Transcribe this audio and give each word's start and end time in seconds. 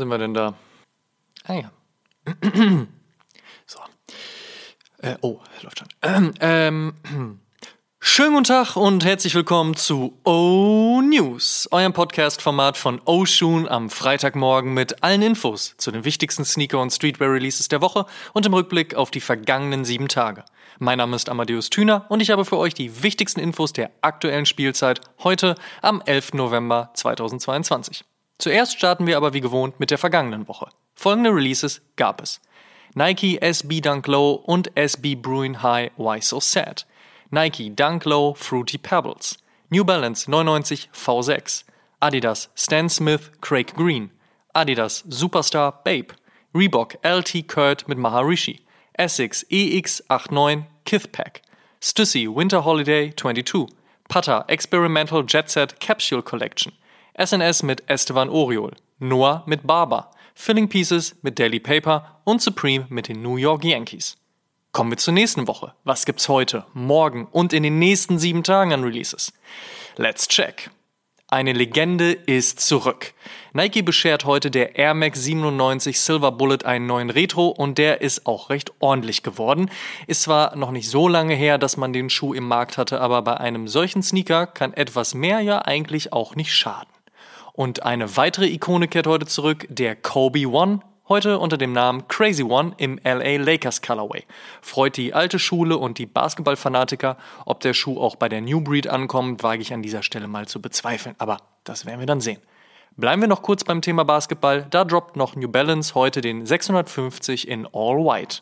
Sind 0.00 0.08
wir 0.08 0.16
denn 0.16 0.32
da? 0.32 0.54
Ah 1.44 1.52
ja. 1.52 1.70
so. 3.66 3.80
Äh, 5.02 5.16
oh, 5.20 5.40
läuft 5.60 5.80
schon. 5.80 6.34
Ähm, 6.40 6.94
Schönen 8.00 8.32
guten 8.32 8.44
Tag 8.44 8.76
und 8.76 9.04
herzlich 9.04 9.34
willkommen 9.34 9.76
zu 9.76 10.18
O 10.24 11.02
News, 11.02 11.68
eurem 11.70 11.92
Podcast-Format 11.92 12.78
von 12.78 13.02
O 13.04 13.26
Shoon 13.26 13.68
am 13.68 13.90
Freitagmorgen 13.90 14.72
mit 14.72 15.02
allen 15.02 15.20
Infos 15.20 15.74
zu 15.76 15.90
den 15.90 16.06
wichtigsten 16.06 16.46
Sneaker- 16.46 16.80
und 16.80 16.92
Streetwear-Releases 16.92 17.68
der 17.68 17.82
Woche 17.82 18.06
und 18.32 18.46
im 18.46 18.54
Rückblick 18.54 18.94
auf 18.94 19.10
die 19.10 19.20
vergangenen 19.20 19.84
sieben 19.84 20.08
Tage. 20.08 20.46
Mein 20.78 20.96
Name 20.96 21.14
ist 21.14 21.28
Amadeus 21.28 21.68
Thüner 21.68 22.06
und 22.08 22.20
ich 22.20 22.30
habe 22.30 22.46
für 22.46 22.56
euch 22.56 22.72
die 22.72 23.02
wichtigsten 23.02 23.40
Infos 23.40 23.74
der 23.74 23.90
aktuellen 24.00 24.46
Spielzeit 24.46 25.02
heute 25.22 25.56
am 25.82 26.00
11. 26.00 26.32
November 26.32 26.88
2022. 26.94 28.02
Zuerst 28.40 28.78
starten 28.78 29.06
wir 29.06 29.18
aber 29.18 29.34
wie 29.34 29.42
gewohnt 29.42 29.78
mit 29.80 29.90
der 29.90 29.98
vergangenen 29.98 30.48
Woche. 30.48 30.70
Folgende 30.94 31.28
Releases 31.28 31.82
gab 31.96 32.22
es. 32.22 32.40
Nike 32.94 33.38
SB 33.38 33.82
Dunk 33.82 34.06
Low 34.06 34.32
und 34.32 34.74
SB 34.78 35.14
Bruin 35.14 35.62
High 35.62 35.90
Why 35.98 36.22
So 36.22 36.40
Sad. 36.40 36.86
Nike 37.30 37.68
Dunk 37.68 38.06
Low 38.06 38.32
Fruity 38.34 38.78
Pebbles. 38.78 39.36
New 39.68 39.84
Balance 39.84 40.30
99 40.30 40.88
V6. 40.94 41.64
Adidas 42.00 42.48
Stan 42.54 42.88
Smith 42.88 43.30
Craig 43.42 43.74
Green. 43.74 44.10
Adidas 44.54 45.04
Superstar 45.10 45.84
Babe. 45.84 46.14
Reebok 46.54 46.94
LT 47.04 47.46
Kurt 47.46 47.88
mit 47.88 47.98
Maharishi. 47.98 48.64
Essex 48.94 49.44
EX89 49.50 50.64
Kithpack. 50.86 51.42
Stussy 51.82 52.26
Winter 52.26 52.64
Holiday 52.64 53.12
22. 53.12 53.66
Pata 54.08 54.46
Experimental 54.48 55.24
Jet 55.24 55.50
Set 55.50 55.78
Capsule 55.78 56.22
Collection. 56.22 56.72
SNS 57.22 57.64
mit 57.64 57.82
Esteban 57.90 58.30
Oriol, 58.30 58.72
Noah 58.98 59.42
mit 59.44 59.66
Barber, 59.66 60.10
Filling 60.34 60.70
Pieces 60.70 61.16
mit 61.20 61.38
Daily 61.38 61.60
Paper 61.60 62.22
und 62.24 62.40
Supreme 62.40 62.86
mit 62.88 63.08
den 63.08 63.20
New 63.20 63.36
York 63.36 63.62
Yankees. 63.62 64.16
Kommen 64.72 64.90
wir 64.90 64.96
zur 64.96 65.12
nächsten 65.12 65.46
Woche. 65.46 65.74
Was 65.84 66.06
gibt's 66.06 66.30
heute, 66.30 66.64
morgen 66.72 67.28
und 67.30 67.52
in 67.52 67.62
den 67.62 67.78
nächsten 67.78 68.18
sieben 68.18 68.42
Tagen 68.42 68.72
an 68.72 68.84
Releases? 68.84 69.34
Let's 69.96 70.28
check. 70.28 70.70
Eine 71.28 71.52
Legende 71.52 72.12
ist 72.12 72.60
zurück. 72.60 73.12
Nike 73.52 73.82
beschert 73.82 74.24
heute 74.24 74.50
der 74.50 74.76
Air 74.76 74.94
Max 74.94 75.22
97 75.22 76.00
Silver 76.00 76.32
Bullet 76.32 76.64
einen 76.64 76.86
neuen 76.86 77.10
Retro 77.10 77.48
und 77.48 77.76
der 77.76 78.00
ist 78.00 78.26
auch 78.26 78.48
recht 78.48 78.72
ordentlich 78.80 79.22
geworden. 79.22 79.70
Ist 80.06 80.22
zwar 80.22 80.56
noch 80.56 80.70
nicht 80.70 80.88
so 80.88 81.06
lange 81.06 81.34
her, 81.34 81.58
dass 81.58 81.76
man 81.76 81.92
den 81.92 82.08
Schuh 82.08 82.32
im 82.32 82.48
Markt 82.48 82.78
hatte, 82.78 83.00
aber 83.00 83.20
bei 83.22 83.36
einem 83.36 83.68
solchen 83.68 84.02
Sneaker 84.02 84.46
kann 84.46 84.72
etwas 84.72 85.14
mehr 85.14 85.40
ja 85.40 85.60
eigentlich 85.60 86.14
auch 86.14 86.34
nicht 86.34 86.54
schaden. 86.54 86.88
Und 87.60 87.82
eine 87.82 88.16
weitere 88.16 88.46
Ikone 88.46 88.88
kehrt 88.88 89.06
heute 89.06 89.26
zurück, 89.26 89.66
der 89.68 89.94
Kobe 89.94 90.46
One 90.46 90.80
Heute 91.10 91.38
unter 91.38 91.58
dem 91.58 91.74
Namen 91.74 92.08
Crazy 92.08 92.42
One 92.42 92.72
im 92.78 92.98
LA 93.04 93.36
Lakers 93.36 93.82
Colorway. 93.82 94.24
Freut 94.62 94.96
die 94.96 95.12
alte 95.12 95.38
Schule 95.38 95.76
und 95.76 95.98
die 95.98 96.06
Basketballfanatiker. 96.06 97.18
Ob 97.44 97.60
der 97.60 97.74
Schuh 97.74 98.00
auch 98.00 98.16
bei 98.16 98.30
der 98.30 98.40
New 98.40 98.62
Breed 98.62 98.88
ankommt, 98.88 99.42
wage 99.42 99.60
ich 99.60 99.74
an 99.74 99.82
dieser 99.82 100.02
Stelle 100.02 100.26
mal 100.26 100.48
zu 100.48 100.62
bezweifeln. 100.62 101.14
Aber 101.18 101.36
das 101.64 101.84
werden 101.84 102.00
wir 102.00 102.06
dann 102.06 102.22
sehen. 102.22 102.40
Bleiben 102.96 103.20
wir 103.20 103.28
noch 103.28 103.42
kurz 103.42 103.62
beim 103.62 103.82
Thema 103.82 104.06
Basketball. 104.06 104.66
Da 104.70 104.86
droppt 104.86 105.16
noch 105.16 105.36
New 105.36 105.48
Balance 105.48 105.94
heute 105.94 106.22
den 106.22 106.46
650 106.46 107.46
in 107.46 107.66
All 107.66 107.98
White. 107.98 108.40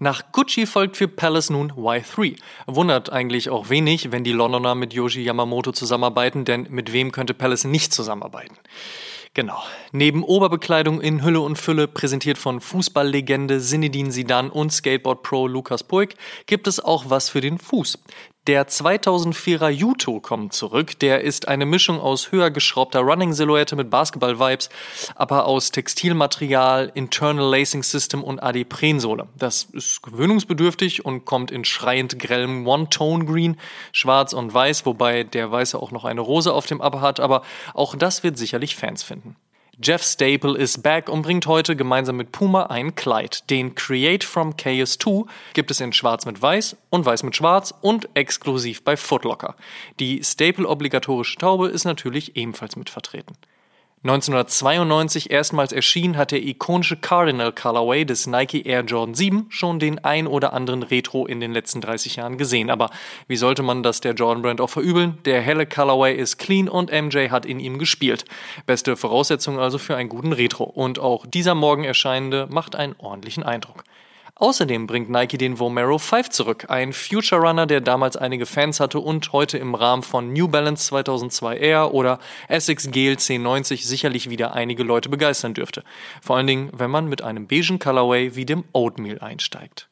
Nach 0.00 0.30
Gucci 0.30 0.66
folgt 0.66 0.96
für 0.96 1.08
Palace 1.08 1.50
nun 1.50 1.72
Y3. 1.72 2.36
Wundert 2.66 3.10
eigentlich 3.10 3.50
auch 3.50 3.68
wenig, 3.68 4.12
wenn 4.12 4.22
die 4.22 4.32
Londoner 4.32 4.76
mit 4.76 4.92
Yoshi 4.94 5.22
Yamamoto 5.22 5.72
zusammenarbeiten, 5.72 6.44
denn 6.44 6.68
mit 6.70 6.92
wem 6.92 7.10
könnte 7.10 7.34
Palace 7.34 7.64
nicht 7.64 7.92
zusammenarbeiten? 7.92 8.56
Genau. 9.34 9.60
Neben 9.90 10.22
Oberbekleidung 10.22 11.00
in 11.00 11.24
Hülle 11.24 11.40
und 11.40 11.58
Fülle, 11.58 11.88
präsentiert 11.88 12.38
von 12.38 12.60
Fußballlegende 12.60 13.60
Zinedine 13.60 14.10
Zidane 14.10 14.50
und 14.50 14.72
Skateboard-Pro 14.72 15.48
Lukas 15.48 15.82
Puig, 15.82 16.14
gibt 16.46 16.68
es 16.68 16.78
auch 16.78 17.04
was 17.08 17.28
für 17.28 17.40
den 17.40 17.58
Fuß. 17.58 17.98
Der 18.46 18.66
2004er 18.66 19.68
Yuto 19.68 20.20
kommt 20.20 20.54
zurück. 20.54 20.98
Der 21.00 21.20
ist 21.20 21.48
eine 21.48 21.66
Mischung 21.66 22.00
aus 22.00 22.32
höher 22.32 22.50
geschraubter 22.50 23.00
Running-Silhouette 23.00 23.76
mit 23.76 23.90
Basketball-Vibes, 23.90 24.70
aber 25.16 25.44
aus 25.44 25.70
Textilmaterial, 25.70 26.90
Internal 26.94 27.50
Lacing 27.50 27.82
System 27.82 28.24
und 28.24 28.42
Adiprensohle. 28.42 29.28
Das 29.36 29.64
ist 29.64 30.02
gewöhnungsbedürftig 30.02 31.04
und 31.04 31.26
kommt 31.26 31.50
in 31.50 31.66
schreiend 31.66 32.18
grellem 32.18 32.66
One-Tone-Green, 32.66 33.58
schwarz 33.92 34.32
und 34.32 34.54
weiß, 34.54 34.86
wobei 34.86 35.24
der 35.24 35.50
Weiße 35.50 35.78
auch 35.78 35.90
noch 35.90 36.06
eine 36.06 36.22
Rose 36.22 36.54
auf 36.54 36.64
dem 36.64 36.80
Upper 36.80 37.02
hat, 37.02 37.20
aber 37.20 37.42
auch 37.74 37.96
das 37.96 38.22
wird 38.22 38.38
sicherlich 38.38 38.76
Fans 38.76 39.02
finden. 39.02 39.36
Jeff 39.80 40.02
Staple 40.02 40.58
ist 40.58 40.82
back 40.82 41.08
und 41.08 41.22
bringt 41.22 41.46
heute 41.46 41.76
gemeinsam 41.76 42.16
mit 42.16 42.32
Puma 42.32 42.64
ein 42.64 42.96
Kleid. 42.96 43.48
Den 43.48 43.76
Create 43.76 44.24
from 44.24 44.56
Chaos 44.56 44.98
2 44.98 45.22
gibt 45.54 45.70
es 45.70 45.80
in 45.80 45.92
schwarz 45.92 46.26
mit 46.26 46.42
weiß 46.42 46.76
und 46.90 47.06
weiß 47.06 47.22
mit 47.22 47.36
schwarz 47.36 47.72
und 47.80 48.08
exklusiv 48.14 48.82
bei 48.82 48.96
Footlocker. 48.96 49.54
Die 50.00 50.20
Staple 50.24 50.68
obligatorische 50.68 51.38
Taube 51.38 51.68
ist 51.68 51.84
natürlich 51.84 52.36
ebenfalls 52.36 52.74
mit 52.74 52.90
vertreten. 52.90 53.36
1992 54.04 55.32
erstmals 55.32 55.72
erschien, 55.72 56.16
hat 56.16 56.30
der 56.30 56.40
ikonische 56.40 56.96
Cardinal 56.96 57.52
Colorway 57.52 58.04
des 58.04 58.28
Nike 58.28 58.64
Air 58.64 58.84
Jordan 58.84 59.14
7 59.14 59.46
schon 59.48 59.80
den 59.80 60.04
ein 60.04 60.28
oder 60.28 60.52
anderen 60.52 60.84
Retro 60.84 61.26
in 61.26 61.40
den 61.40 61.52
letzten 61.52 61.80
30 61.80 62.14
Jahren 62.14 62.38
gesehen. 62.38 62.70
Aber 62.70 62.90
wie 63.26 63.36
sollte 63.36 63.64
man 63.64 63.82
das 63.82 64.00
der 64.00 64.14
Jordan 64.14 64.42
Brand 64.42 64.60
auch 64.60 64.70
verübeln? 64.70 65.18
Der 65.24 65.40
helle 65.40 65.66
Colorway 65.66 66.14
ist 66.14 66.38
clean 66.38 66.68
und 66.68 66.92
MJ 66.92 67.30
hat 67.30 67.44
in 67.44 67.58
ihm 67.58 67.78
gespielt. 67.78 68.24
Beste 68.66 68.96
Voraussetzung 68.96 69.58
also 69.58 69.78
für 69.78 69.96
einen 69.96 70.08
guten 70.08 70.32
Retro. 70.32 70.62
Und 70.62 71.00
auch 71.00 71.26
dieser 71.26 71.56
morgen 71.56 71.82
erscheinende 71.82 72.46
macht 72.48 72.76
einen 72.76 72.94
ordentlichen 72.98 73.42
Eindruck. 73.42 73.82
Außerdem 74.34 74.86
bringt 74.86 75.10
Nike 75.10 75.38
den 75.38 75.58
Vomero 75.58 75.98
5 75.98 76.30
zurück, 76.30 76.66
ein 76.68 76.92
Future 76.92 77.40
Runner, 77.40 77.66
der 77.66 77.80
damals 77.80 78.16
einige 78.16 78.46
Fans 78.46 78.80
hatte 78.80 79.00
und 79.00 79.32
heute 79.32 79.58
im 79.58 79.74
Rahmen 79.74 80.02
von 80.02 80.32
New 80.32 80.48
Balance 80.48 80.86
2002 80.88 81.56
Air 81.56 81.94
oder 81.94 82.18
Essex 82.48 82.90
Gel 82.90 83.12
1090 83.12 83.86
sicherlich 83.86 84.30
wieder 84.30 84.54
einige 84.54 84.82
Leute 84.82 85.08
begeistern 85.08 85.54
dürfte. 85.54 85.82
Vor 86.22 86.36
allen 86.36 86.46
Dingen, 86.46 86.70
wenn 86.72 86.90
man 86.90 87.08
mit 87.08 87.22
einem 87.22 87.46
beigen 87.46 87.78
Colorway 87.78 88.34
wie 88.36 88.46
dem 88.46 88.64
Oatmeal 88.72 89.18
einsteigt. 89.20 89.88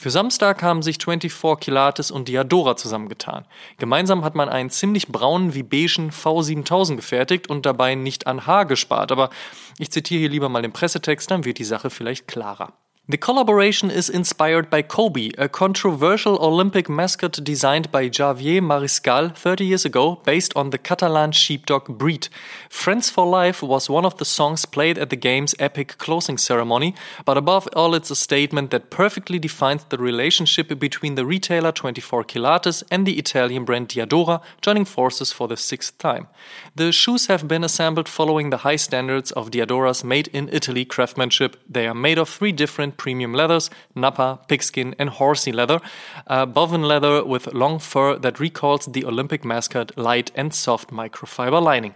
Für 0.00 0.10
Samstag 0.10 0.62
haben 0.62 0.80
sich 0.80 0.96
24 0.96 1.60
Kilates 1.60 2.10
und 2.10 2.26
Diadora 2.26 2.74
zusammengetan. 2.74 3.44
Gemeinsam 3.76 4.24
hat 4.24 4.34
man 4.34 4.48
einen 4.48 4.70
ziemlich 4.70 5.08
braunen 5.08 5.52
wie 5.52 5.62
beigen 5.62 6.10
V7000 6.10 6.96
gefertigt 6.96 7.50
und 7.50 7.66
dabei 7.66 7.96
nicht 7.96 8.26
an 8.26 8.46
Haar 8.46 8.64
gespart, 8.64 9.12
aber 9.12 9.28
ich 9.76 9.90
zitiere 9.90 10.20
hier 10.20 10.30
lieber 10.30 10.48
mal 10.48 10.62
den 10.62 10.72
Pressetext, 10.72 11.30
dann 11.30 11.44
wird 11.44 11.58
die 11.58 11.64
Sache 11.64 11.90
vielleicht 11.90 12.26
klarer. 12.26 12.72
The 13.10 13.18
collaboration 13.18 13.90
is 13.90 14.08
inspired 14.08 14.70
by 14.70 14.82
Kobe, 14.82 15.30
a 15.36 15.48
controversial 15.48 16.38
Olympic 16.40 16.88
mascot 16.88 17.42
designed 17.42 17.90
by 17.90 18.08
Javier 18.08 18.60
Mariscal 18.60 19.34
30 19.34 19.64
years 19.64 19.84
ago 19.84 20.22
based 20.24 20.52
on 20.54 20.70
the 20.70 20.78
Catalan 20.78 21.32
sheepdog 21.32 21.98
breed. 21.98 22.28
Friends 22.68 23.10
for 23.10 23.26
Life 23.26 23.64
was 23.64 23.90
one 23.90 24.04
of 24.04 24.18
the 24.18 24.24
songs 24.24 24.64
played 24.64 24.96
at 24.96 25.10
the 25.10 25.16
game's 25.16 25.56
epic 25.58 25.98
closing 25.98 26.38
ceremony, 26.38 26.94
but 27.24 27.36
above 27.36 27.68
all, 27.74 27.96
it's 27.96 28.12
a 28.12 28.14
statement 28.14 28.70
that 28.70 28.90
perfectly 28.90 29.40
defines 29.40 29.82
the 29.88 29.98
relationship 29.98 30.78
between 30.78 31.16
the 31.16 31.26
retailer 31.26 31.72
24 31.72 32.22
Kilates 32.22 32.84
and 32.92 33.08
the 33.08 33.18
Italian 33.18 33.64
brand 33.64 33.88
Diadora, 33.88 34.40
joining 34.62 34.84
forces 34.84 35.32
for 35.32 35.48
the 35.48 35.56
sixth 35.56 35.98
time. 35.98 36.28
The 36.76 36.92
shoes 36.92 37.26
have 37.26 37.48
been 37.48 37.64
assembled 37.64 38.08
following 38.08 38.50
the 38.50 38.58
high 38.58 38.76
standards 38.76 39.32
of 39.32 39.50
Diadora's 39.50 40.04
made 40.04 40.28
in 40.28 40.48
Italy 40.52 40.84
craftsmanship. 40.84 41.56
They 41.68 41.88
are 41.88 41.94
made 41.94 42.16
of 42.16 42.28
three 42.28 42.52
different 42.52 42.99
premium 43.00 43.34
leathers 43.34 43.70
Nappa, 43.94 44.38
pigskin, 44.48 44.94
and 44.98 45.10
horsey 45.18 45.52
leather. 45.52 45.80
Uh, 46.26 46.44
bovine 46.44 46.82
leather 46.82 47.24
with 47.24 47.46
long 47.54 47.80
fur 47.80 48.18
that 48.18 48.38
recalls 48.38 48.86
the 48.92 49.04
Olympic 49.06 49.44
mascot, 49.44 49.96
light 49.96 50.30
and 50.36 50.52
soft 50.54 50.90
microfiber 50.90 51.60
lining. 51.62 51.94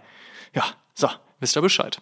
Ja, 0.55 0.63
so, 0.95 1.09
wisst 1.39 1.55
ihr 1.55 1.61
Bescheid. 1.61 1.99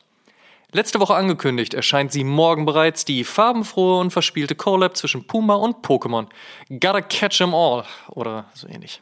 Letzte 0.76 1.00
Woche 1.00 1.14
angekündigt, 1.14 1.76
erscheint 1.76 2.12
sie 2.12 2.24
morgen 2.24 2.66
bereits 2.66 3.06
die 3.06 3.24
farbenfrohe 3.24 4.00
und 4.00 4.10
verspielte 4.10 4.56
Collab 4.56 4.98
zwischen 4.98 5.28
Puma 5.28 5.54
und 5.54 5.86
Pokémon. 5.86 6.26
Gotta 6.70 7.02
catch 7.02 7.42
'em 7.42 7.54
all 7.54 7.84
oder 8.10 8.46
so 8.56 8.68
ähnlich. 8.68 9.02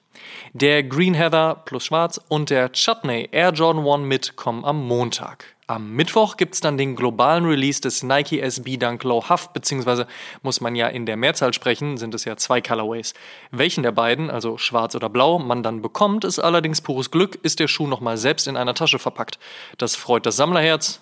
Der 0.51 0.83
Green 0.83 1.13
Heather 1.13 1.61
plus 1.63 1.85
Schwarz 1.85 2.19
und 2.27 2.49
der 2.49 2.73
Chutney 2.73 3.29
Air 3.31 3.53
Jordan 3.53 3.87
1 3.87 4.05
mit 4.05 4.35
kommen 4.35 4.65
am 4.65 4.85
Montag. 4.85 5.45
Am 5.71 5.93
Mittwoch 5.93 6.35
gibt 6.35 6.55
es 6.55 6.59
dann 6.59 6.77
den 6.77 6.97
globalen 6.97 7.45
Release 7.45 7.79
des 7.79 8.03
Nike 8.03 8.41
SB 8.41 8.75
Dunk 8.75 9.05
Low 9.05 9.29
Huff, 9.29 9.53
beziehungsweise 9.53 10.05
muss 10.41 10.59
man 10.59 10.75
ja 10.75 10.87
in 10.89 11.05
der 11.05 11.15
Mehrzahl 11.15 11.53
sprechen, 11.53 11.95
sind 11.95 12.13
es 12.13 12.25
ja 12.25 12.35
zwei 12.35 12.59
Colorways. 12.59 13.13
Welchen 13.51 13.81
der 13.81 13.93
beiden, 13.93 14.29
also 14.29 14.57
schwarz 14.57 14.95
oder 14.95 15.07
blau, 15.07 15.39
man 15.39 15.63
dann 15.63 15.81
bekommt, 15.81 16.25
ist 16.25 16.39
allerdings 16.39 16.81
pures 16.81 17.09
Glück, 17.09 17.39
ist 17.43 17.61
der 17.61 17.69
Schuh 17.69 17.87
nochmal 17.87 18.17
selbst 18.17 18.49
in 18.49 18.57
einer 18.57 18.73
Tasche 18.73 18.99
verpackt. 18.99 19.39
Das 19.77 19.95
freut 19.95 20.25
das 20.25 20.35
Sammlerherz, 20.35 20.99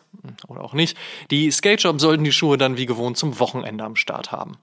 oder 0.48 0.64
auch 0.64 0.74
nicht. 0.74 0.96
Die 1.32 1.50
Skate 1.50 1.82
Shop 1.82 2.00
sollten 2.00 2.24
die 2.24 2.32
Schuhe 2.32 2.60
dann 2.60 2.78
wie 2.78 2.86
gewohnt 2.86 3.18
zum 3.18 3.40
Wochenende 3.40 3.84
am 3.84 3.96
Start 3.96 4.32
haben. 4.32 4.60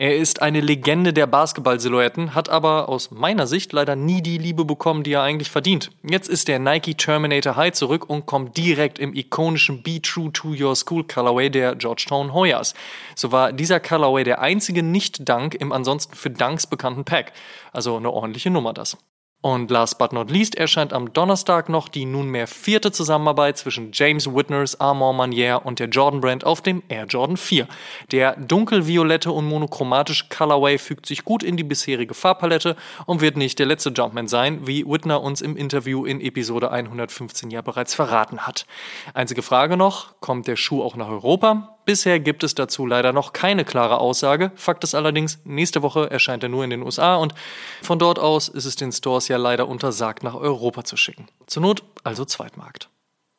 Er 0.00 0.16
ist 0.16 0.42
eine 0.42 0.60
Legende 0.60 1.12
der 1.12 1.26
Basketball-Silhouetten, 1.26 2.36
hat 2.36 2.48
aber 2.48 2.88
aus 2.88 3.10
meiner 3.10 3.48
Sicht 3.48 3.72
leider 3.72 3.96
nie 3.96 4.22
die 4.22 4.38
Liebe 4.38 4.64
bekommen, 4.64 5.02
die 5.02 5.14
er 5.14 5.22
eigentlich 5.22 5.50
verdient. 5.50 5.90
Jetzt 6.08 6.28
ist 6.28 6.46
der 6.46 6.60
Nike 6.60 6.94
Terminator 6.94 7.56
High 7.56 7.72
zurück 7.72 8.08
und 8.08 8.24
kommt 8.24 8.56
direkt 8.56 9.00
im 9.00 9.12
ikonischen 9.12 9.82
Be 9.82 10.00
True 10.00 10.30
to 10.32 10.50
Your 10.50 10.76
School 10.76 11.02
Colorway 11.02 11.50
der 11.50 11.74
Georgetown 11.74 12.32
Hoyas. 12.32 12.74
So 13.16 13.32
war 13.32 13.52
dieser 13.52 13.80
Colorway 13.80 14.22
der 14.22 14.40
einzige 14.40 14.84
Nicht-Dunk 14.84 15.56
im 15.56 15.72
ansonsten 15.72 16.14
für 16.14 16.30
Dunks 16.30 16.68
bekannten 16.68 17.04
Pack. 17.04 17.32
Also 17.72 17.96
eine 17.96 18.12
ordentliche 18.12 18.50
Nummer 18.50 18.72
das. 18.72 18.96
Und 19.40 19.70
last 19.70 19.98
but 19.98 20.12
not 20.12 20.32
least 20.32 20.56
erscheint 20.56 20.92
am 20.92 21.12
Donnerstag 21.12 21.68
noch 21.68 21.86
die 21.88 22.06
nunmehr 22.06 22.48
vierte 22.48 22.90
Zusammenarbeit 22.90 23.56
zwischen 23.56 23.90
James 23.92 24.26
Whitners 24.26 24.80
Armand 24.80 25.16
Manier 25.16 25.60
und 25.62 25.78
der 25.78 25.88
Jordan 25.88 26.20
Brand 26.20 26.44
auf 26.44 26.60
dem 26.60 26.82
Air 26.88 27.04
Jordan 27.04 27.36
4. 27.36 27.68
Der 28.10 28.34
dunkelviolette 28.34 29.30
und 29.30 29.46
monochromatische 29.46 30.24
Colorway 30.28 30.76
fügt 30.76 31.06
sich 31.06 31.24
gut 31.24 31.44
in 31.44 31.56
die 31.56 31.62
bisherige 31.62 32.14
Farbpalette 32.14 32.74
und 33.06 33.20
wird 33.20 33.36
nicht 33.36 33.60
der 33.60 33.66
letzte 33.66 33.90
Jumpman 33.90 34.26
sein, 34.26 34.66
wie 34.66 34.84
Whitner 34.84 35.22
uns 35.22 35.40
im 35.40 35.56
Interview 35.56 36.04
in 36.04 36.20
Episode 36.20 36.72
115 36.72 37.52
ja 37.52 37.62
bereits 37.62 37.94
verraten 37.94 38.40
hat. 38.40 38.66
Einzige 39.14 39.42
Frage 39.42 39.76
noch, 39.76 40.18
kommt 40.18 40.48
der 40.48 40.56
Schuh 40.56 40.82
auch 40.82 40.96
nach 40.96 41.08
Europa? 41.08 41.77
Bisher 41.88 42.20
gibt 42.20 42.44
es 42.44 42.54
dazu 42.54 42.84
leider 42.84 43.14
noch 43.14 43.32
keine 43.32 43.64
klare 43.64 43.96
Aussage. 43.96 44.52
Fakt 44.56 44.84
ist 44.84 44.94
allerdings, 44.94 45.38
nächste 45.44 45.80
Woche 45.80 46.10
erscheint 46.10 46.42
er 46.42 46.50
nur 46.50 46.62
in 46.62 46.68
den 46.68 46.82
USA 46.82 47.16
und 47.16 47.32
von 47.80 47.98
dort 47.98 48.18
aus 48.18 48.50
ist 48.50 48.66
es 48.66 48.76
den 48.76 48.92
Stores 48.92 49.28
ja 49.28 49.38
leider 49.38 49.66
untersagt, 49.66 50.22
nach 50.22 50.34
Europa 50.34 50.84
zu 50.84 50.98
schicken. 50.98 51.28
Zur 51.46 51.62
Not 51.62 51.82
also 52.04 52.26
Zweitmarkt. 52.26 52.90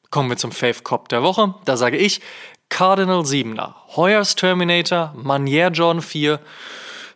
Kommen 0.09 0.31
wir 0.31 0.37
zum 0.37 0.51
Fave 0.51 0.81
Cop 0.81 1.09
der 1.09 1.21
Woche. 1.21 1.53
Da 1.65 1.77
sage 1.77 1.97
ich 1.97 2.21
Cardinal 2.69 3.19
7er, 3.19 3.75
Hoyers 3.95 4.33
Terminator, 4.33 5.13
Manier 5.15 5.69
John 5.69 6.01
4. 6.01 6.39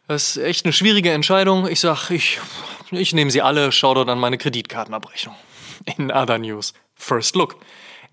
Das 0.07 0.37
ist 0.37 0.43
echt 0.43 0.65
eine 0.65 0.73
schwierige 0.73 1.13
Entscheidung. 1.13 1.67
Ich 1.67 1.79
sag, 1.79 2.11
ich, 2.11 2.39
ich 2.91 3.11
nehme 3.15 3.31
sie 3.31 3.41
alle, 3.41 3.71
schau 3.71 3.95
dort 3.95 4.09
an 4.09 4.19
meine 4.19 4.37
Kreditkartenabrechnung. 4.37 5.33
In 5.97 6.11
other 6.11 6.37
news. 6.37 6.75
First 6.93 7.35
Look. 7.35 7.55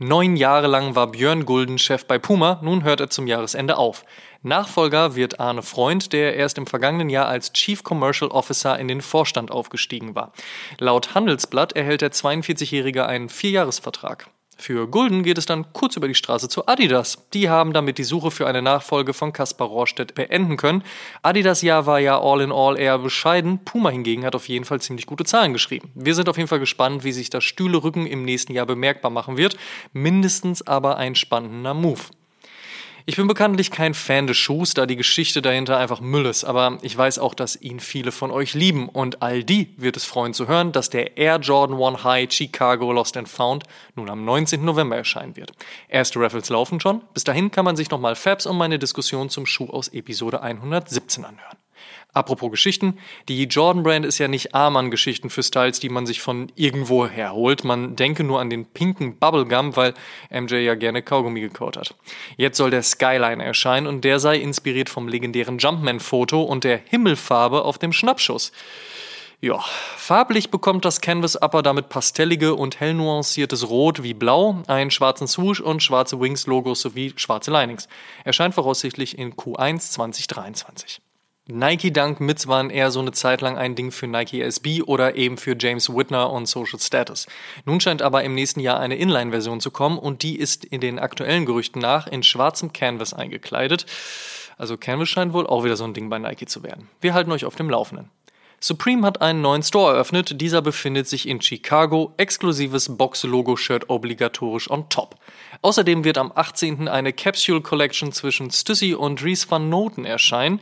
Neun 0.02 0.34
Jahre 0.34 0.66
lang 0.66 0.94
war 0.94 1.08
Björn 1.08 1.44
Gulden 1.44 1.76
Chef 1.76 2.06
bei 2.06 2.18
Puma, 2.18 2.58
nun 2.62 2.84
hört 2.84 3.00
er 3.00 3.10
zum 3.10 3.26
Jahresende 3.26 3.76
auf. 3.76 4.06
Nachfolger 4.42 5.14
wird 5.14 5.40
Arne 5.40 5.60
Freund, 5.60 6.14
der 6.14 6.36
erst 6.36 6.56
im 6.56 6.66
vergangenen 6.66 7.10
Jahr 7.10 7.26
als 7.26 7.52
Chief 7.52 7.84
Commercial 7.84 8.30
Officer 8.30 8.78
in 8.78 8.88
den 8.88 9.02
Vorstand 9.02 9.50
aufgestiegen 9.50 10.14
war. 10.14 10.32
Laut 10.78 11.14
Handelsblatt 11.14 11.74
erhält 11.74 12.00
der 12.00 12.12
42-Jährige 12.12 13.04
einen 13.04 13.28
Vierjahresvertrag. 13.28 14.30
Für 14.60 14.86
Gulden 14.88 15.22
geht 15.22 15.38
es 15.38 15.46
dann 15.46 15.72
kurz 15.72 15.96
über 15.96 16.06
die 16.06 16.14
Straße 16.14 16.46
zu 16.50 16.66
Adidas. 16.66 17.26
Die 17.32 17.48
haben 17.48 17.72
damit 17.72 17.96
die 17.96 18.04
Suche 18.04 18.30
für 18.30 18.46
eine 18.46 18.60
Nachfolge 18.60 19.14
von 19.14 19.32
Kaspar 19.32 19.68
Rohrstedt 19.68 20.14
beenden 20.14 20.58
können. 20.58 20.84
Adidas 21.22 21.62
Jahr 21.62 21.86
war 21.86 21.98
ja 21.98 22.20
all 22.20 22.42
in 22.42 22.52
all 22.52 22.78
eher 22.78 22.98
bescheiden. 22.98 23.64
Puma 23.64 23.88
hingegen 23.88 24.26
hat 24.26 24.34
auf 24.34 24.50
jeden 24.50 24.66
Fall 24.66 24.82
ziemlich 24.82 25.06
gute 25.06 25.24
Zahlen 25.24 25.54
geschrieben. 25.54 25.90
Wir 25.94 26.14
sind 26.14 26.28
auf 26.28 26.36
jeden 26.36 26.48
Fall 26.48 26.60
gespannt, 26.60 27.04
wie 27.04 27.12
sich 27.12 27.30
das 27.30 27.42
Stühlerücken 27.42 28.06
im 28.06 28.22
nächsten 28.22 28.52
Jahr 28.52 28.66
bemerkbar 28.66 29.10
machen 29.10 29.38
wird. 29.38 29.56
Mindestens 29.94 30.66
aber 30.66 30.98
ein 30.98 31.14
spannender 31.14 31.72
Move. 31.72 32.02
Ich 33.10 33.16
bin 33.16 33.26
bekanntlich 33.26 33.72
kein 33.72 33.92
Fan 33.92 34.28
des 34.28 34.36
Schuhs, 34.36 34.72
da 34.72 34.86
die 34.86 34.94
Geschichte 34.94 35.42
dahinter 35.42 35.76
einfach 35.78 36.00
Müll 36.00 36.26
ist, 36.26 36.44
aber 36.44 36.78
ich 36.82 36.96
weiß 36.96 37.18
auch, 37.18 37.34
dass 37.34 37.60
ihn 37.60 37.80
viele 37.80 38.12
von 38.12 38.30
euch 38.30 38.54
lieben 38.54 38.88
und 38.88 39.20
all 39.20 39.42
die 39.42 39.74
wird 39.76 39.96
es 39.96 40.04
freuen 40.04 40.32
zu 40.32 40.46
hören, 40.46 40.70
dass 40.70 40.90
der 40.90 41.16
Air 41.16 41.40
Jordan 41.40 41.82
1 41.82 42.04
High 42.04 42.32
Chicago 42.32 42.92
Lost 42.92 43.16
and 43.16 43.28
Found 43.28 43.64
nun 43.96 44.08
am 44.08 44.24
19. 44.24 44.64
November 44.64 44.94
erscheinen 44.94 45.34
wird. 45.34 45.50
Erste 45.88 46.20
Raffles 46.20 46.50
laufen 46.50 46.78
schon, 46.78 47.02
bis 47.12 47.24
dahin 47.24 47.50
kann 47.50 47.64
man 47.64 47.74
sich 47.74 47.90
nochmal 47.90 48.14
Fabs 48.14 48.46
und 48.46 48.56
meine 48.56 48.78
Diskussion 48.78 49.28
zum 49.28 49.44
Schuh 49.44 49.70
aus 49.70 49.88
Episode 49.88 50.40
117 50.42 51.24
anhören. 51.24 51.59
Apropos 52.12 52.50
Geschichten, 52.50 52.98
die 53.28 53.44
Jordan 53.44 53.84
Brand 53.84 54.04
ist 54.04 54.18
ja 54.18 54.26
nicht 54.26 54.54
arm 54.54 54.76
an 54.76 54.90
Geschichten 54.90 55.30
für 55.30 55.44
Styles, 55.44 55.78
die 55.78 55.88
man 55.88 56.06
sich 56.06 56.20
von 56.20 56.50
irgendwo 56.56 57.06
herholt. 57.06 57.62
Man 57.62 57.94
denke 57.94 58.24
nur 58.24 58.40
an 58.40 58.50
den 58.50 58.66
pinken 58.66 59.16
Bubblegum, 59.16 59.76
weil 59.76 59.94
MJ 60.30 60.56
ja 60.56 60.74
gerne 60.74 61.02
Kaugummi 61.02 61.40
gekaut 61.40 61.76
hat. 61.76 61.94
Jetzt 62.36 62.56
soll 62.56 62.70
der 62.70 62.82
Skyline 62.82 63.44
erscheinen 63.44 63.86
und 63.86 64.04
der 64.04 64.18
sei 64.18 64.38
inspiriert 64.38 64.88
vom 64.88 65.06
legendären 65.06 65.58
Jumpman-Foto 65.58 66.42
und 66.42 66.64
der 66.64 66.80
Himmelfarbe 66.84 67.62
auf 67.62 67.78
dem 67.78 67.92
Schnappschuss. 67.92 68.50
Ja, 69.42 69.58
farblich 69.96 70.50
bekommt 70.50 70.84
das 70.84 71.00
Canvas 71.00 71.40
Upper 71.40 71.62
damit 71.62 71.88
pastellige 71.88 72.56
und 72.56 72.78
hell 72.78 72.92
nuanciertes 72.92 73.70
Rot 73.70 74.02
wie 74.02 74.12
Blau, 74.12 74.62
einen 74.66 74.90
schwarzen 74.90 75.26
Swoosh 75.26 75.60
und 75.60 75.82
schwarze 75.82 76.20
Wings-Logos 76.20 76.82
sowie 76.82 77.14
schwarze 77.16 77.50
Linings. 77.50 77.88
Erscheint 78.24 78.54
voraussichtlich 78.54 79.16
in 79.16 79.34
Q1 79.36 79.92
2023. 79.92 81.00
Nike 81.50 81.92
Dunk 81.92 82.20
Mids 82.20 82.46
waren 82.46 82.70
eher 82.70 82.90
so 82.90 83.00
eine 83.00 83.12
Zeit 83.12 83.40
lang 83.40 83.58
ein 83.58 83.74
Ding 83.74 83.90
für 83.90 84.06
Nike 84.06 84.42
SB 84.42 84.82
oder 84.82 85.16
eben 85.16 85.36
für 85.36 85.56
James 85.58 85.88
Whitner 85.88 86.30
und 86.30 86.46
Social 86.46 86.78
Status. 86.78 87.26
Nun 87.64 87.80
scheint 87.80 88.02
aber 88.02 88.24
im 88.24 88.34
nächsten 88.34 88.60
Jahr 88.60 88.80
eine 88.80 88.96
Inline-Version 88.96 89.60
zu 89.60 89.70
kommen 89.70 89.98
und 89.98 90.22
die 90.22 90.38
ist 90.38 90.64
in 90.64 90.80
den 90.80 90.98
aktuellen 90.98 91.46
Gerüchten 91.46 91.80
nach 91.80 92.06
in 92.06 92.22
schwarzem 92.22 92.72
Canvas 92.72 93.12
eingekleidet. 93.14 93.86
Also 94.58 94.76
Canvas 94.76 95.08
scheint 95.08 95.32
wohl 95.32 95.46
auch 95.46 95.64
wieder 95.64 95.76
so 95.76 95.84
ein 95.84 95.94
Ding 95.94 96.10
bei 96.10 96.18
Nike 96.18 96.46
zu 96.46 96.62
werden. 96.62 96.88
Wir 97.00 97.14
halten 97.14 97.32
euch 97.32 97.44
auf 97.44 97.56
dem 97.56 97.70
Laufenden. 97.70 98.10
Supreme 98.62 99.06
hat 99.06 99.22
einen 99.22 99.40
neuen 99.40 99.62
Store 99.62 99.94
eröffnet. 99.94 100.38
Dieser 100.38 100.60
befindet 100.60 101.08
sich 101.08 101.26
in 101.26 101.40
Chicago. 101.40 102.12
Exklusives 102.18 102.94
Box-Logo-Shirt 102.94 103.88
obligatorisch 103.88 104.70
on 104.70 104.86
top. 104.90 105.16
Außerdem 105.62 106.04
wird 106.04 106.16
am 106.16 106.32
18. 106.34 106.88
eine 106.88 107.12
Capsule 107.12 107.60
Collection 107.60 108.12
zwischen 108.12 108.50
Stussy 108.50 108.94
und 108.94 109.20
Dries 109.20 109.50
van 109.50 109.68
Noten 109.68 110.06
erscheinen. 110.06 110.58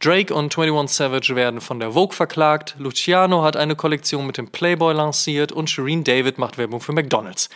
Drake 0.00 0.32
und 0.32 0.56
21 0.56 0.96
Savage 0.96 1.34
werden 1.34 1.60
von 1.60 1.80
der 1.80 1.94
Vogue 1.94 2.14
verklagt. 2.14 2.76
Luciano 2.78 3.42
hat 3.42 3.56
eine 3.56 3.74
Kollektion 3.74 4.24
mit 4.24 4.38
dem 4.38 4.48
Playboy 4.52 4.94
lanciert 4.94 5.50
und 5.50 5.68
Shireen 5.68 6.04
David 6.04 6.38
macht 6.38 6.58
Werbung 6.58 6.80
für 6.80 6.92
McDonald's. 6.92 7.48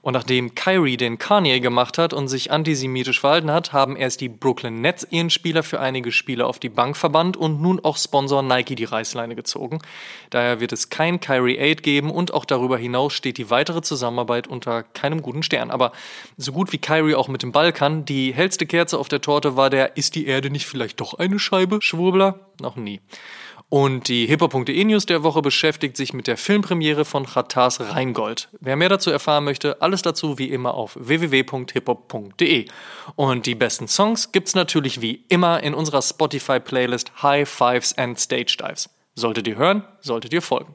Und 0.00 0.14
nachdem 0.14 0.54
Kyrie 0.54 0.96
den 0.96 1.18
Kanye 1.18 1.60
gemacht 1.60 1.98
hat 1.98 2.14
und 2.14 2.28
sich 2.28 2.50
antisemitisch 2.50 3.20
verhalten 3.20 3.50
hat, 3.50 3.74
haben 3.74 3.96
erst 3.96 4.22
die 4.22 4.30
Brooklyn 4.30 4.80
Nets 4.80 5.06
ihren 5.10 5.28
Spieler 5.28 5.62
für 5.62 5.78
einige 5.78 6.10
Spiele 6.10 6.46
auf 6.46 6.58
die 6.58 6.70
Bank 6.70 6.96
verbannt 6.96 7.36
und 7.36 7.60
nun 7.60 7.84
auch 7.84 7.98
Sponsor 7.98 8.42
Nike 8.42 8.76
die 8.76 8.84
Reißleine 8.84 9.34
gezogen. 9.34 9.80
Daher 10.30 10.58
wird 10.58 10.72
es 10.72 10.88
kein 10.88 11.20
Kyrie 11.20 11.58
Aid 11.58 11.82
geben 11.82 12.10
und 12.10 12.32
auch 12.32 12.46
darüber 12.46 12.78
hinaus 12.78 13.12
steht 13.12 13.36
die 13.36 13.50
weitere 13.50 13.82
Zusammenarbeit 13.82 14.46
unter 14.46 14.84
keinem 14.84 15.20
guten 15.20 15.42
Stern. 15.42 15.70
Aber 15.70 15.92
so 16.40 16.52
gut 16.52 16.72
wie 16.72 16.78
Kyrie 16.78 17.14
auch 17.14 17.28
mit 17.28 17.42
dem 17.42 17.52
Ball 17.52 17.72
kann, 17.72 18.04
die 18.04 18.32
hellste 18.32 18.66
Kerze 18.66 18.98
auf 18.98 19.08
der 19.08 19.20
Torte 19.20 19.56
war 19.56 19.70
der 19.70 19.96
Ist 19.96 20.14
die 20.14 20.26
Erde 20.26 20.50
nicht 20.50 20.66
vielleicht 20.66 21.00
doch 21.00 21.14
eine 21.14 21.38
Scheibe? 21.38 21.78
Schwurbler? 21.82 22.50
Noch 22.60 22.76
nie. 22.76 23.00
Und 23.68 24.08
die 24.08 24.26
hiphop.de 24.26 24.84
News 24.84 25.06
der 25.06 25.22
Woche 25.22 25.42
beschäftigt 25.42 25.96
sich 25.96 26.12
mit 26.12 26.26
der 26.26 26.36
Filmpremiere 26.36 27.04
von 27.04 27.24
Khattars 27.24 27.80
Rheingold. 27.80 28.48
Wer 28.58 28.74
mehr 28.74 28.88
dazu 28.88 29.10
erfahren 29.10 29.44
möchte, 29.44 29.80
alles 29.80 30.02
dazu 30.02 30.38
wie 30.38 30.50
immer 30.50 30.74
auf 30.74 30.96
www.hiphop.de. 30.98 32.64
Und 33.14 33.46
die 33.46 33.54
besten 33.54 33.86
Songs 33.86 34.32
gibt's 34.32 34.56
natürlich 34.56 35.02
wie 35.02 35.24
immer 35.28 35.62
in 35.62 35.74
unserer 35.74 36.02
Spotify-Playlist 36.02 37.22
High 37.22 37.48
Fives 37.48 37.96
and 37.96 38.18
Stage 38.18 38.56
Dives. 38.58 38.90
Solltet 39.14 39.46
ihr 39.46 39.56
hören, 39.56 39.84
solltet 40.00 40.32
ihr 40.32 40.42
folgen. 40.42 40.74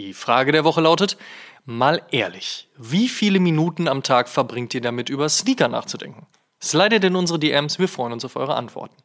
Die 0.00 0.14
Frage 0.14 0.50
der 0.50 0.64
Woche 0.64 0.80
lautet, 0.80 1.18
Mal 1.66 2.00
ehrlich, 2.10 2.70
wie 2.78 3.06
viele 3.06 3.38
Minuten 3.38 3.86
am 3.86 4.02
Tag 4.02 4.30
verbringt 4.30 4.72
ihr 4.72 4.80
damit, 4.80 5.10
über 5.10 5.28
Sneaker 5.28 5.68
nachzudenken? 5.68 6.26
Slidet 6.62 7.04
in 7.04 7.16
unsere 7.16 7.38
DMs, 7.38 7.78
wir 7.78 7.86
freuen 7.86 8.14
uns 8.14 8.24
auf 8.24 8.36
eure 8.36 8.54
Antworten. 8.54 8.96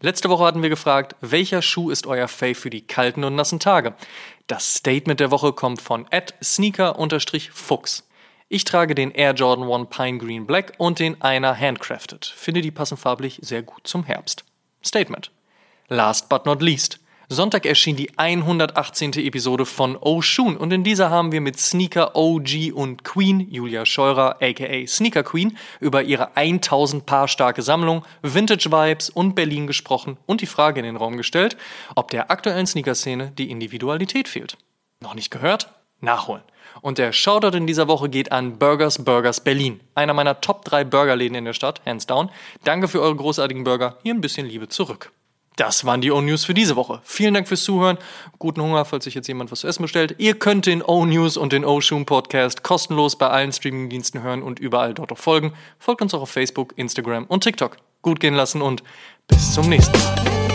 Letzte 0.00 0.28
Woche 0.28 0.42
hatten 0.42 0.62
wir 0.62 0.68
gefragt, 0.68 1.14
welcher 1.20 1.62
Schuh 1.62 1.90
ist 1.90 2.08
euer 2.08 2.26
Fave 2.26 2.56
für 2.56 2.68
die 2.68 2.84
kalten 2.84 3.22
und 3.22 3.36
nassen 3.36 3.60
Tage? 3.60 3.94
Das 4.48 4.74
Statement 4.74 5.20
der 5.20 5.30
Woche 5.30 5.52
kommt 5.52 5.80
von 5.80 6.04
sneaker-fuchs. 6.42 8.08
Ich 8.48 8.64
trage 8.64 8.96
den 8.96 9.12
Air 9.12 9.34
Jordan 9.34 9.70
1 9.70 9.88
Pine 9.88 10.18
Green 10.18 10.46
Black 10.48 10.72
und 10.78 10.98
den 10.98 11.22
Einer 11.22 11.56
Handcrafted. 11.56 12.26
Finde, 12.26 12.60
die 12.60 12.72
passen 12.72 12.96
farblich 12.96 13.38
sehr 13.40 13.62
gut 13.62 13.82
zum 13.84 14.02
Herbst. 14.02 14.44
Statement. 14.84 15.30
Last 15.86 16.28
but 16.28 16.44
not 16.44 16.60
least. 16.60 16.98
Sonntag 17.32 17.64
erschien 17.64 17.94
die 17.94 18.18
118. 18.18 19.12
Episode 19.12 19.64
von 19.64 19.96
Oh 20.00 20.20
Shoon 20.20 20.56
und 20.56 20.72
in 20.72 20.82
dieser 20.82 21.10
haben 21.10 21.30
wir 21.30 21.40
mit 21.40 21.60
Sneaker 21.60 22.16
OG 22.16 22.72
und 22.74 23.04
Queen, 23.04 23.46
Julia 23.48 23.86
Scheurer 23.86 24.38
aka 24.42 24.86
Sneaker 24.88 25.22
Queen, 25.22 25.56
über 25.78 26.02
ihre 26.02 26.36
1000 26.36 27.06
Paar 27.06 27.28
starke 27.28 27.62
Sammlung, 27.62 28.04
Vintage 28.22 28.72
Vibes 28.72 29.10
und 29.10 29.36
Berlin 29.36 29.68
gesprochen 29.68 30.16
und 30.26 30.40
die 30.40 30.46
Frage 30.46 30.80
in 30.80 30.86
den 30.86 30.96
Raum 30.96 31.16
gestellt, 31.16 31.56
ob 31.94 32.10
der 32.10 32.32
aktuellen 32.32 32.66
Sneaker-Szene 32.66 33.30
die 33.38 33.48
Individualität 33.48 34.26
fehlt. 34.26 34.56
Noch 35.00 35.14
nicht 35.14 35.30
gehört? 35.30 35.70
nachholen. 36.00 36.42
Und 36.80 36.98
der 36.98 37.12
Shoutout 37.12 37.56
in 37.56 37.68
dieser 37.68 37.86
Woche 37.86 38.08
geht 38.08 38.32
an 38.32 38.58
Burgers 38.58 39.04
Burgers 39.04 39.44
Berlin. 39.44 39.80
Einer 39.94 40.14
meiner 40.14 40.40
Top 40.40 40.64
3 40.64 40.82
Burgerläden 40.82 41.36
in 41.36 41.44
der 41.44 41.52
Stadt, 41.52 41.80
hands 41.86 42.06
down. 42.06 42.30
Danke 42.64 42.88
für 42.88 43.00
eure 43.00 43.14
großartigen 43.14 43.62
Burger. 43.62 43.98
Hier 44.02 44.14
ein 44.14 44.20
bisschen 44.20 44.46
Liebe 44.46 44.66
zurück. 44.68 45.12
Das 45.60 45.84
waren 45.84 46.00
die 46.00 46.10
O-News 46.10 46.46
für 46.46 46.54
diese 46.54 46.74
Woche. 46.74 47.02
Vielen 47.04 47.34
Dank 47.34 47.46
fürs 47.46 47.64
Zuhören. 47.64 47.98
Guten 48.38 48.62
Hunger, 48.62 48.86
falls 48.86 49.04
sich 49.04 49.12
jetzt 49.14 49.28
jemand 49.28 49.52
was 49.52 49.60
zu 49.60 49.68
essen 49.68 49.82
bestellt. 49.82 50.14
Ihr 50.16 50.38
könnt 50.38 50.64
den 50.64 50.80
O-News 50.80 51.36
und 51.36 51.52
den 51.52 51.66
O-Shoom 51.66 52.06
Podcast 52.06 52.62
kostenlos 52.62 53.16
bei 53.16 53.28
allen 53.28 53.52
Streamingdiensten 53.52 54.22
hören 54.22 54.42
und 54.42 54.58
überall 54.58 54.94
dort 54.94 55.12
auch 55.12 55.18
folgen. 55.18 55.52
Folgt 55.78 56.00
uns 56.00 56.14
auch 56.14 56.22
auf 56.22 56.30
Facebook, 56.30 56.72
Instagram 56.76 57.26
und 57.26 57.44
TikTok. 57.44 57.76
Gut 58.00 58.20
gehen 58.20 58.36
lassen 58.36 58.62
und 58.62 58.82
bis 59.28 59.52
zum 59.52 59.68
nächsten 59.68 59.98
Mal. 59.98 60.49